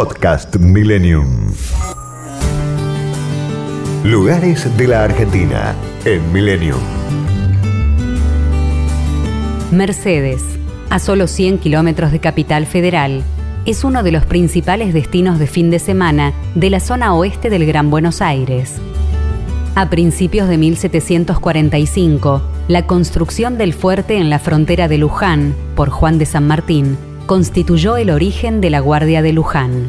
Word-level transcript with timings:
Podcast 0.00 0.56
Millennium. 0.56 1.52
Lugares 4.02 4.74
de 4.78 4.88
la 4.88 5.04
Argentina 5.04 5.74
en 6.06 6.32
Millennium. 6.32 6.80
Mercedes, 9.70 10.42
a 10.88 10.98
solo 11.00 11.26
100 11.26 11.58
kilómetros 11.58 12.12
de 12.12 12.18
Capital 12.18 12.64
Federal, 12.64 13.22
es 13.66 13.84
uno 13.84 14.02
de 14.02 14.12
los 14.12 14.24
principales 14.24 14.94
destinos 14.94 15.38
de 15.38 15.46
fin 15.46 15.70
de 15.70 15.78
semana 15.78 16.32
de 16.54 16.70
la 16.70 16.80
zona 16.80 17.14
oeste 17.14 17.50
del 17.50 17.66
Gran 17.66 17.90
Buenos 17.90 18.22
Aires. 18.22 18.76
A 19.74 19.90
principios 19.90 20.48
de 20.48 20.56
1745, 20.56 22.40
la 22.68 22.86
construcción 22.86 23.58
del 23.58 23.74
fuerte 23.74 24.16
en 24.16 24.30
la 24.30 24.38
frontera 24.38 24.88
de 24.88 24.96
Luján 24.96 25.54
por 25.76 25.90
Juan 25.90 26.18
de 26.18 26.24
San 26.24 26.46
Martín 26.46 26.96
constituyó 27.30 27.96
el 27.96 28.10
origen 28.10 28.60
de 28.60 28.70
la 28.70 28.80
Guardia 28.80 29.22
de 29.22 29.32
Luján. 29.32 29.88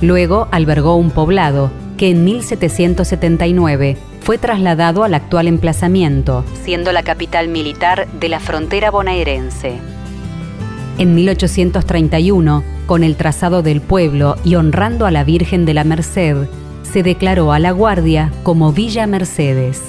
Luego 0.00 0.46
albergó 0.52 0.94
un 0.94 1.10
poblado 1.10 1.72
que 1.98 2.10
en 2.10 2.22
1779 2.24 3.96
fue 4.20 4.38
trasladado 4.38 5.02
al 5.02 5.14
actual 5.14 5.48
emplazamiento, 5.48 6.44
siendo 6.62 6.92
la 6.92 7.02
capital 7.02 7.48
militar 7.48 8.06
de 8.20 8.28
la 8.28 8.38
frontera 8.38 8.92
bonaerense. 8.92 9.78
En 10.98 11.16
1831, 11.16 12.62
con 12.86 13.02
el 13.02 13.16
trazado 13.16 13.62
del 13.62 13.80
pueblo 13.80 14.36
y 14.44 14.54
honrando 14.54 15.06
a 15.06 15.10
la 15.10 15.24
Virgen 15.24 15.64
de 15.64 15.74
la 15.74 15.82
Merced, 15.82 16.36
se 16.84 17.02
declaró 17.02 17.50
a 17.50 17.58
la 17.58 17.72
Guardia 17.72 18.30
como 18.44 18.72
Villa 18.72 19.08
Mercedes. 19.08 19.82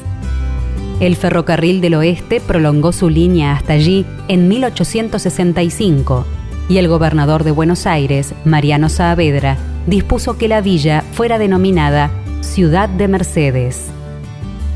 El 1.00 1.16
ferrocarril 1.16 1.80
del 1.80 1.94
oeste 1.94 2.42
prolongó 2.42 2.92
su 2.92 3.12
línea 3.12 3.54
hasta 3.54 3.74
allí 3.74 4.04
en 4.30 4.48
1865 4.48 6.26
y 6.70 6.78
el 6.78 6.88
gobernador 6.88 7.44
de 7.44 7.52
Buenos 7.52 7.86
Aires, 7.86 8.34
Mariano 8.46 8.90
Saavedra, 8.90 9.58
dispuso 9.86 10.38
que 10.38 10.48
la 10.48 10.62
villa 10.62 11.04
fuera 11.14 11.40
denominada 11.40 12.12
Ciudad 12.42 12.90
de 12.90 13.08
Mercedes. 13.08 13.88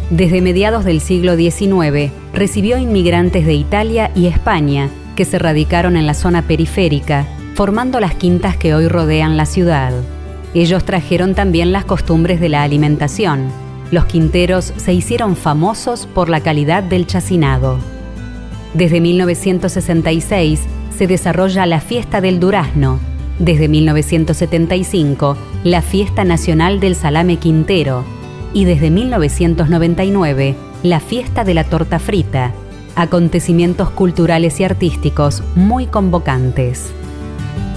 Desde 0.10 0.42
mediados 0.42 0.84
del 0.84 1.02
siglo 1.02 1.36
XIX 1.36 2.12
recibió 2.34 2.78
inmigrantes 2.78 3.46
de 3.46 3.54
Italia 3.54 4.12
y 4.16 4.28
España 4.28 4.90
que 5.16 5.26
se 5.26 5.40
radicaron 5.40 5.96
en 5.96 6.06
la 6.06 6.14
zona 6.14 6.42
periférica, 6.42 7.26
formando 7.56 8.00
las 8.00 8.16
quintas 8.16 8.58
que 8.58 8.74
hoy 8.74 8.88
rodean 8.88 9.38
la 9.38 9.46
ciudad. 9.46 9.94
Ellos 10.54 10.84
trajeron 10.84 11.34
también 11.34 11.72
las 11.72 11.86
costumbres 11.86 12.40
de 12.40 12.50
la 12.50 12.64
alimentación. 12.64 13.52
Los 13.92 14.06
quinteros 14.06 14.74
se 14.78 14.94
hicieron 14.94 15.36
famosos 15.36 16.08
por 16.08 16.30
la 16.30 16.42
calidad 16.42 16.84
del 16.84 17.08
chacinado. 17.08 17.78
Desde 18.74 19.02
1966 19.02 20.62
se 21.02 21.08
desarrolla 21.08 21.66
la 21.66 21.82
Fiesta 21.82 22.22
del 22.22 22.40
Durazno. 22.40 23.00
Desde 23.40 23.68
1975, 23.68 25.36
la 25.64 25.82
Fiesta 25.82 26.24
Nacional 26.24 26.80
del 26.80 26.94
Salame 26.96 27.38
Quintero. 27.38 28.06
Y 28.54 28.66
desde 28.66 28.92
1999, 28.92 30.54
la 30.84 31.00
Fiesta 31.00 31.44
de 31.44 31.56
la 31.56 31.64
Torta 31.64 31.98
Frita. 31.98 32.52
Acontecimientos 32.96 33.90
culturales 33.90 34.60
y 34.60 34.64
artísticos 34.64 35.42
muy 35.56 35.88
convocantes. 35.88 36.92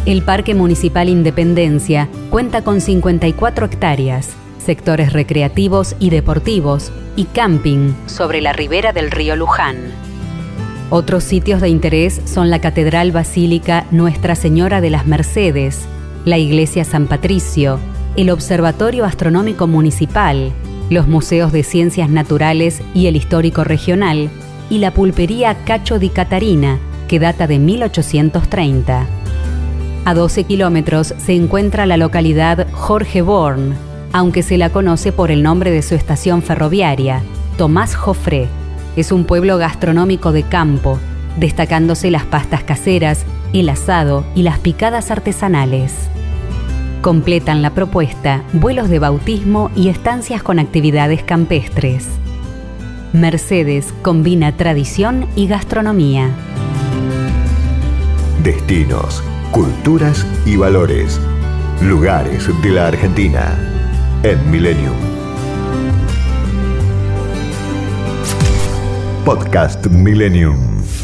El 0.04 0.20
Parque 0.20 0.54
Municipal 0.54 1.08
Independencia 1.08 2.10
cuenta 2.28 2.62
con 2.62 2.82
54 2.82 3.64
hectáreas, 3.64 4.34
sectores 4.58 5.14
recreativos 5.14 5.96
y 5.98 6.10
deportivos 6.10 6.92
y 7.16 7.24
camping 7.24 7.94
sobre 8.04 8.42
la 8.42 8.52
ribera 8.52 8.92
del 8.92 9.10
río 9.10 9.34
Luján. 9.34 10.03
Otros 10.90 11.24
sitios 11.24 11.60
de 11.60 11.68
interés 11.68 12.20
son 12.26 12.50
la 12.50 12.60
Catedral 12.60 13.10
Basílica 13.10 13.86
Nuestra 13.90 14.34
Señora 14.34 14.80
de 14.80 14.90
las 14.90 15.06
Mercedes, 15.06 15.86
la 16.24 16.38
Iglesia 16.38 16.84
San 16.84 17.06
Patricio, 17.06 17.78
el 18.16 18.30
Observatorio 18.30 19.04
Astronómico 19.04 19.66
Municipal, 19.66 20.52
los 20.90 21.08
Museos 21.08 21.52
de 21.52 21.62
Ciencias 21.62 22.10
Naturales 22.10 22.82
y 22.92 23.06
el 23.06 23.16
Histórico 23.16 23.64
Regional, 23.64 24.28
y 24.68 24.78
la 24.78 24.92
Pulpería 24.92 25.56
Cacho 25.64 25.98
di 25.98 26.10
Catarina, 26.10 26.78
que 27.08 27.18
data 27.18 27.46
de 27.46 27.58
1830. 27.58 29.06
A 30.04 30.14
12 30.14 30.44
kilómetros 30.44 31.14
se 31.16 31.34
encuentra 31.34 31.86
la 31.86 31.96
localidad 31.96 32.66
Jorge 32.72 33.22
Born, 33.22 33.74
aunque 34.12 34.42
se 34.42 34.58
la 34.58 34.70
conoce 34.70 35.12
por 35.12 35.30
el 35.30 35.42
nombre 35.42 35.70
de 35.70 35.82
su 35.82 35.94
estación 35.94 36.42
ferroviaria, 36.42 37.22
Tomás 37.56 37.96
Jofré. 37.96 38.48
Es 38.96 39.10
un 39.10 39.24
pueblo 39.24 39.58
gastronómico 39.58 40.32
de 40.32 40.44
campo, 40.44 40.98
destacándose 41.38 42.10
las 42.10 42.24
pastas 42.24 42.62
caseras, 42.62 43.24
el 43.52 43.68
asado 43.68 44.24
y 44.34 44.42
las 44.42 44.58
picadas 44.58 45.10
artesanales. 45.10 45.92
Completan 47.00 47.60
la 47.60 47.70
propuesta 47.70 48.42
vuelos 48.52 48.88
de 48.88 48.98
bautismo 48.98 49.70
y 49.76 49.88
estancias 49.88 50.42
con 50.42 50.58
actividades 50.58 51.22
campestres. 51.22 52.06
Mercedes 53.12 53.92
combina 54.02 54.56
tradición 54.56 55.26
y 55.36 55.46
gastronomía. 55.46 56.30
Destinos, 58.42 59.22
culturas 59.50 60.26
y 60.46 60.56
valores. 60.56 61.20
Lugares 61.82 62.48
de 62.62 62.70
la 62.70 62.88
Argentina 62.88 63.58
en 64.22 64.50
Millennium. 64.50 65.23
Podcast 69.24 69.88
Millennium. 69.88 71.03